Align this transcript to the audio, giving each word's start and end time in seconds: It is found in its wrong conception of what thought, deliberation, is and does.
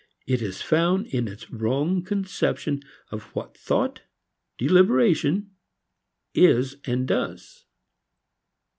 It 0.25 0.41
is 0.41 0.63
found 0.63 1.05
in 1.13 1.27
its 1.27 1.51
wrong 1.51 2.01
conception 2.01 2.81
of 3.11 3.25
what 3.35 3.55
thought, 3.55 4.01
deliberation, 4.57 5.51
is 6.33 6.77
and 6.85 7.07
does. 7.07 7.67